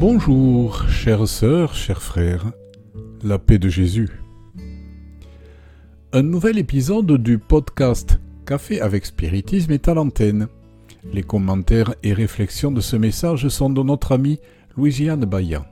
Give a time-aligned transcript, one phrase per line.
[0.00, 2.52] Bonjour, chères sœurs, chers frères,
[3.24, 4.08] la paix de Jésus.
[6.12, 10.46] Un nouvel épisode du podcast Café avec Spiritisme est à l'antenne.
[11.12, 14.38] Les commentaires et réflexions de ce message sont de notre ami
[14.76, 15.64] Louisiane Bayan.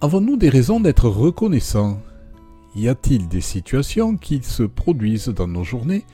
[0.00, 2.00] Avons-nous des raisons d'être reconnaissants?
[2.76, 6.04] Y a-t-il des situations qui se produisent dans nos journées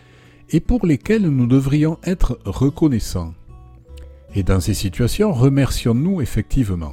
[0.49, 3.35] et pour lesquelles nous devrions être reconnaissants?
[4.37, 6.93] Et dans ces situations, remercions-nous effectivement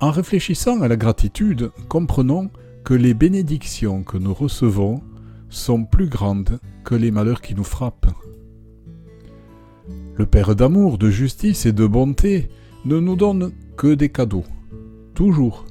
[0.00, 2.48] En réfléchissant à la gratitude, comprenons
[2.84, 5.02] que les bénédictions que nous recevons
[5.48, 8.06] sont plus grandes que les malheurs qui nous frappent.
[10.14, 12.48] Le Père d'amour, de justice et de bonté
[12.84, 14.44] ne nous donne que des cadeaux,
[15.14, 15.64] toujours.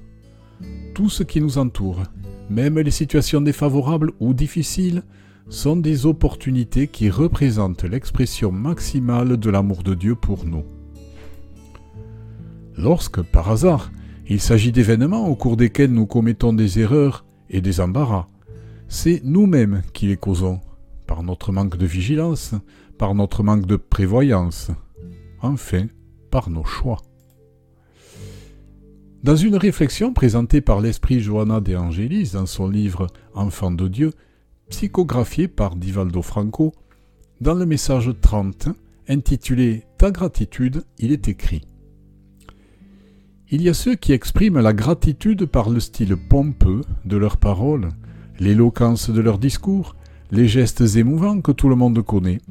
[0.95, 2.03] Tout ce qui nous entoure,
[2.49, 5.03] même les situations défavorables ou difficiles,
[5.49, 10.63] sont des opportunités qui représentent l'expression maximale de l'amour de Dieu pour nous.
[12.75, 13.91] Lorsque, par hasard,
[14.27, 18.27] il s'agit d'événements au cours desquels nous commettons des erreurs et des embarras,
[18.87, 20.59] c'est nous-mêmes qui les causons,
[21.07, 22.55] par notre manque de vigilance,
[22.97, 24.71] par notre manque de prévoyance,
[25.41, 25.87] enfin
[26.31, 27.01] par nos choix.
[29.23, 34.11] Dans une réflexion présentée par l'esprit Johanna de Angelis dans son livre Enfant de Dieu,
[34.69, 36.73] psychographié par Divaldo Franco,
[37.41, 38.69] dans le message 30,
[39.07, 41.61] intitulé Ta gratitude, il est écrit
[43.49, 47.89] Il y a ceux qui expriment la gratitude par le style pompeux de leurs paroles,
[48.39, 49.95] l'éloquence de leurs discours,
[50.31, 52.41] les gestes émouvants que tout le monde connaît.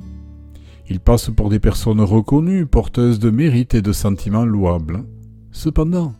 [0.89, 5.05] Ils passent pour des personnes reconnues, porteuses de mérites et de sentiments louables.
[5.53, 6.15] Cependant,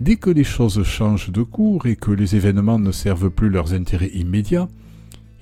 [0.00, 3.74] dès que les choses changent de cours et que les événements ne servent plus leurs
[3.74, 4.68] intérêts immédiats,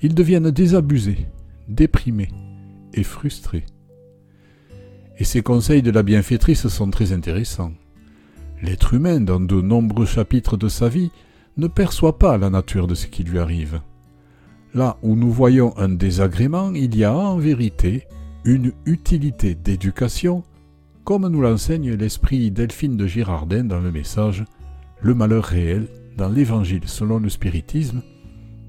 [0.01, 1.27] ils deviennent désabusés,
[1.67, 2.29] déprimés
[2.93, 3.65] et frustrés.
[5.17, 7.73] Et ces conseils de la bienfaitrice sont très intéressants.
[8.61, 11.11] L'être humain, dans de nombreux chapitres de sa vie,
[11.57, 13.81] ne perçoit pas la nature de ce qui lui arrive.
[14.73, 18.07] Là où nous voyons un désagrément, il y a en vérité
[18.45, 20.43] une utilité d'éducation,
[21.03, 24.45] comme nous l'enseigne l'esprit Delphine de Girardin dans le message
[25.01, 25.87] Le malheur réel
[26.17, 28.01] dans l'Évangile selon le spiritisme,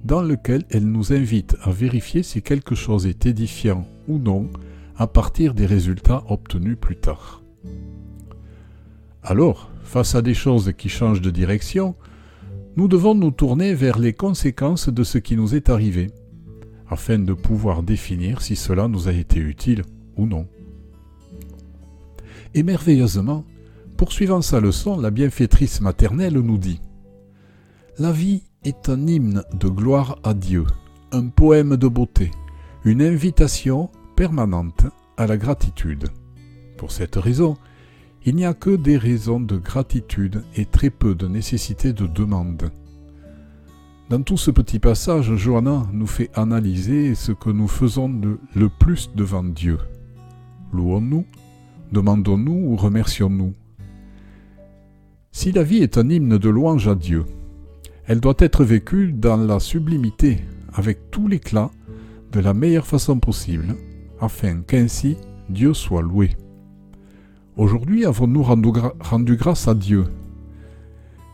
[0.04, 4.48] dans lequel elle nous invite à vérifier si quelque chose est édifiant ou non
[4.96, 7.42] à partir des résultats obtenus plus tard.
[9.22, 11.94] Alors, face à des choses qui changent de direction,
[12.76, 16.08] nous devons nous tourner vers les conséquences de ce qui nous est arrivé,
[16.88, 19.82] afin de pouvoir définir si cela nous a été utile
[20.16, 20.46] ou non.
[22.54, 23.44] Et merveilleusement,
[23.96, 26.80] poursuivant sa leçon, la bienfaitrice maternelle nous dit
[27.98, 30.66] La vie est un hymne de gloire à Dieu,
[31.12, 32.30] un poème de beauté,
[32.84, 36.08] une invitation permanente à la gratitude.
[36.76, 37.56] Pour cette raison,
[38.24, 42.70] il n'y a que des raisons de gratitude et très peu de nécessité de demande.
[44.10, 48.08] Dans tout ce petit passage, Johanna nous fait analyser ce que nous faisons
[48.54, 49.78] le plus devant Dieu.
[50.72, 51.24] Louons-nous
[51.92, 53.54] Demandons-nous ou remercions-nous?
[55.32, 57.24] Si la vie est un hymne de louange à Dieu,
[58.10, 60.38] elle doit être vécue dans la sublimité,
[60.74, 61.70] avec tout l'éclat,
[62.32, 63.76] de la meilleure façon possible,
[64.20, 65.16] afin qu'ainsi
[65.48, 66.30] Dieu soit loué.
[67.56, 70.06] Aujourd'hui, avons-nous rendu, grâce à Dieu?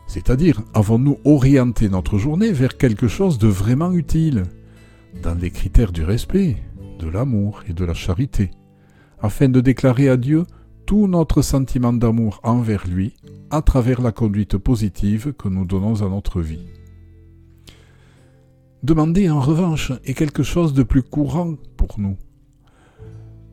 [0.05, 4.43] C'est-à-dire, avons-nous orienté notre journée vers quelque chose de vraiment utile,
[5.23, 6.57] dans les critères du respect,
[6.99, 8.51] de l'amour et de la charité,
[9.19, 10.43] afin de déclarer à Dieu
[10.87, 13.13] tout notre sentiment d'amour envers lui
[13.51, 16.65] à travers la conduite positive que nous donnons à notre vie.
[18.83, 22.15] Demander en revanche est quelque chose de plus courant pour nous.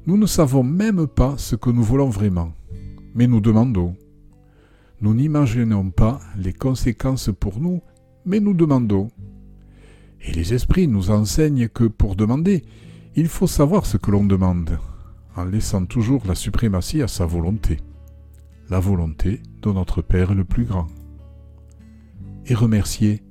[0.07, 2.53] Nous ne savons même pas ce que nous voulons vraiment,
[3.17, 3.97] mais nous demandons.
[5.01, 7.83] Nous n'imaginons pas les conséquences pour nous,
[8.25, 9.09] mais nous demandons.
[10.25, 12.63] Et les esprits nous enseignent que pour demander,
[13.17, 14.79] il faut savoir ce que l'on demande,
[15.37, 17.79] en laissant toujours la suprématie à sa volonté.
[18.71, 20.87] La volonté de notre Père le plus grand.
[22.47, 23.23] Et remercier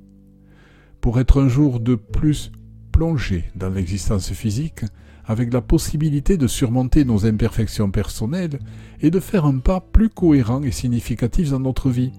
[1.00, 2.50] pour être un jour de plus
[2.92, 4.84] plongé dans l'existence physique
[5.26, 8.58] avec la possibilité de surmonter nos imperfections personnelles
[9.00, 12.12] et de faire un pas plus cohérent et significatif dans notre vie,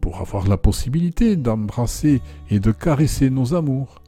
[0.00, 4.02] pour avoir la possibilité d'embrasser et de caresser nos amours,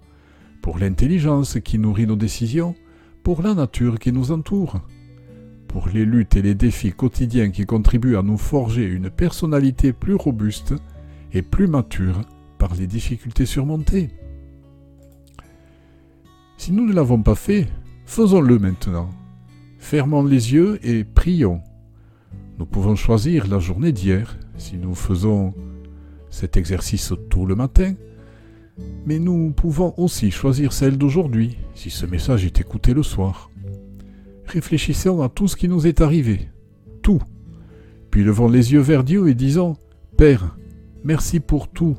[0.62, 2.75] pour l'intelligence qui nourrit nos décisions,
[3.24, 4.80] pour la nature qui nous entoure,
[5.66, 10.14] pour les luttes et les défis quotidiens qui contribuent à nous forger une personnalité plus
[10.14, 10.74] robuste
[11.32, 12.20] et plus mature
[12.58, 14.10] par les difficultés surmontées.
[16.58, 17.66] Si nous ne l'avons pas fait,
[18.04, 19.08] faisons-le maintenant.
[19.78, 21.62] Fermons les yeux et prions
[22.58, 25.54] Nous pouvons choisir la journée d'hier si nous faisons
[26.28, 27.94] cet exercice tout le matin,
[29.06, 33.50] mais nous pouvons aussi choisir celle d'aujourd'hui si ce message est écouté le soir.
[34.46, 36.48] Réfléchissons à tout ce qui nous est arrivé,
[37.02, 37.20] tout.
[38.10, 39.76] Puis levons les yeux vers Dieu et disons
[40.16, 40.56] Père,
[41.02, 41.96] merci pour tout,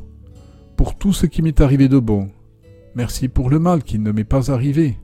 [0.77, 2.29] pour tout ce qui m'est arrivé de bon.
[2.95, 4.97] Merci pour le mal qui ne m'est pas arrivé,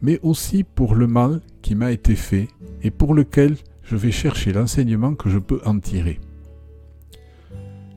[0.00, 2.48] mais aussi pour le mal qui m'a été fait
[2.82, 6.20] et pour lequel je vais chercher l'enseignement que je peux en tirer.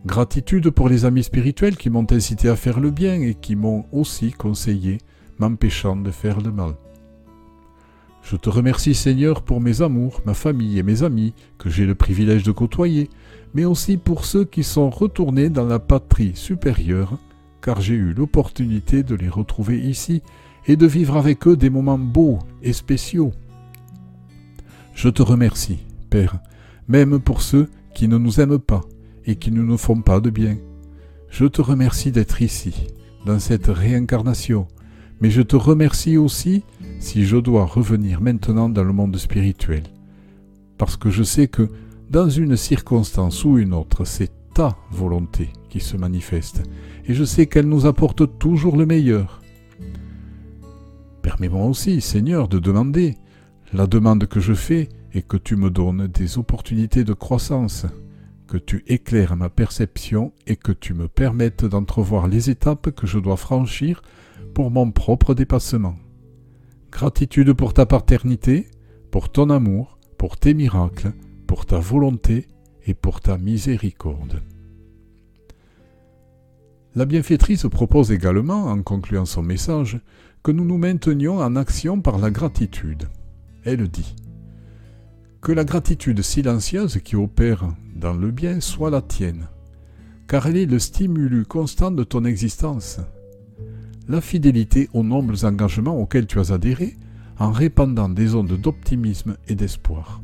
[0.05, 3.85] Gratitude pour les amis spirituels qui m'ont incité à faire le bien et qui m'ont
[3.91, 4.99] aussi conseillé,
[5.39, 6.75] m'empêchant de faire le mal.
[8.23, 11.95] Je te remercie Seigneur pour mes amours, ma famille et mes amis que j'ai le
[11.95, 13.09] privilège de côtoyer,
[13.53, 17.17] mais aussi pour ceux qui sont retournés dans la patrie supérieure,
[17.61, 20.21] car j'ai eu l'opportunité de les retrouver ici
[20.65, 23.33] et de vivre avec eux des moments beaux et spéciaux.
[24.93, 25.79] Je te remercie,
[26.09, 26.39] Père,
[26.87, 28.81] même pour ceux qui ne nous aiment pas
[29.29, 30.57] et qui ne nous font pas de bien.
[31.29, 32.87] Je te remercie d'être ici,
[33.27, 34.67] dans cette réincarnation,
[35.21, 36.63] mais je te remercie aussi
[36.99, 39.83] si je dois revenir maintenant dans le monde spirituel,
[40.79, 41.69] parce que je sais que
[42.09, 46.63] dans une circonstance ou une autre, c'est ta volonté qui se manifeste,
[47.05, 49.43] et je sais qu'elle nous apporte toujours le meilleur.
[51.21, 53.15] Permets-moi aussi, Seigneur, de demander.
[53.73, 57.85] La demande que je fais est que tu me donnes des opportunités de croissance,
[58.49, 63.19] que tu éclaires ma perception et que tu me permettes d'entrevoir les étapes que je
[63.19, 64.01] dois franchir
[64.55, 65.95] pour mon propre dépassement.
[66.91, 68.67] Gratitude pour ta paternité,
[69.11, 71.13] pour ton amour, pour tes miracles,
[71.45, 72.47] pour ta volonté
[72.87, 74.41] et pour ta miséricorde.
[76.95, 79.99] La bienfaitrice propose également, en concluant son message,
[80.41, 83.09] que nous nous maintenions en action par la gratitude.
[83.63, 84.15] Elle dit
[85.39, 87.67] Que la gratitude silencieuse qui opère
[87.99, 89.47] dans le bien soit la tienne,
[90.27, 92.99] car elle est le stimulus constant de ton existence.
[94.07, 96.97] La fidélité aux nobles engagements auxquels tu as adhéré
[97.37, 100.21] en répandant des ondes d'optimisme et d'espoir.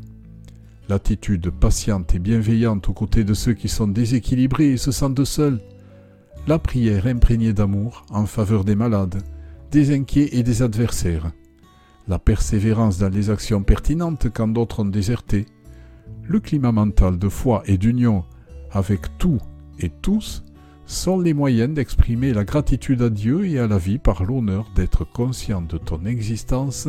[0.89, 5.59] L'attitude patiente et bienveillante aux côtés de ceux qui sont déséquilibrés et se sentent seuls.
[6.47, 9.23] La prière imprégnée d'amour en faveur des malades,
[9.71, 11.31] des inquiets et des adversaires.
[12.07, 15.47] La persévérance dans les actions pertinentes quand d'autres ont déserté.
[16.27, 18.23] Le climat mental de foi et d'union
[18.71, 19.39] avec tout
[19.79, 20.43] et tous
[20.87, 25.03] sont les moyens d'exprimer la gratitude à Dieu et à la vie par l'honneur d'être
[25.03, 26.87] conscient de ton existence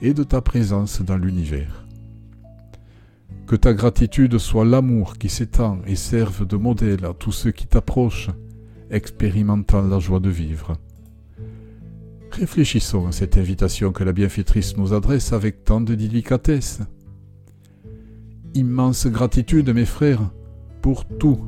[0.00, 1.86] et de ta présence dans l'univers.
[3.46, 7.66] Que ta gratitude soit l'amour qui s'étend et serve de modèle à tous ceux qui
[7.66, 8.30] t'approchent,
[8.90, 10.76] expérimentant la joie de vivre.
[12.30, 16.80] Réfléchissons à cette invitation que la bienfaitrice nous adresse avec tant de délicatesse.
[18.58, 20.32] Immense gratitude, mes frères,
[20.82, 21.38] pour tout.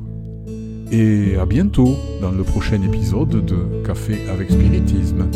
[0.93, 5.29] Et à bientôt dans le prochain épisode de Café avec Spiritisme.